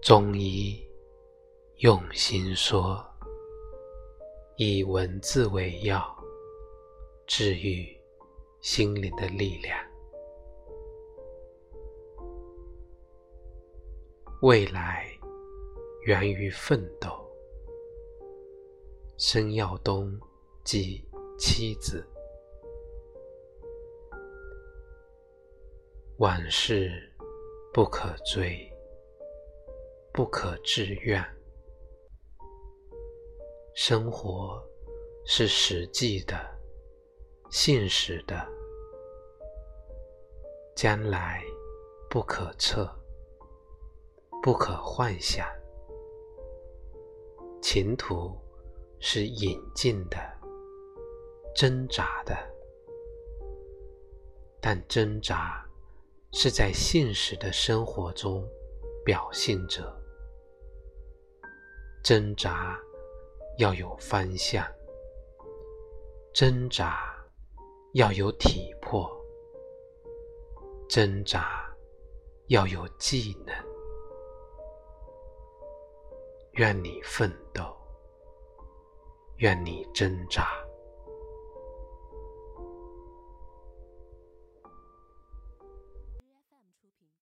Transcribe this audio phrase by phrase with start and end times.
[0.00, 0.80] 中医
[1.78, 3.04] 用心说，
[4.56, 6.16] 以文字为药，
[7.26, 7.94] 治愈
[8.60, 9.76] 心灵的力量。
[14.40, 15.06] 未来
[16.06, 17.10] 源于奋斗。
[19.16, 20.16] 申耀东
[20.62, 21.04] 及
[21.36, 22.06] 妻子。
[26.18, 26.90] 往事
[27.74, 28.72] 不可追，
[30.12, 31.24] 不可自怨。
[33.74, 34.62] 生活
[35.24, 36.34] 是实际的、
[37.50, 38.46] 现实的，
[40.74, 41.42] 将来
[42.10, 42.90] 不可测，
[44.42, 45.46] 不可幻想。
[47.62, 48.36] 前途
[48.98, 50.18] 是引进的、
[51.54, 52.36] 挣扎的，
[54.60, 55.64] 但挣扎。
[56.30, 58.46] 是在现实的生活中
[59.08, 59.90] 表现者
[62.04, 62.78] 挣扎，
[63.56, 64.62] 要有方向；
[66.34, 67.16] 挣扎
[67.94, 69.08] 要有体魄；
[70.90, 71.74] 挣扎
[72.48, 73.56] 要有技能。
[76.56, 77.64] 愿你奋斗，
[79.38, 80.57] 愿你挣扎。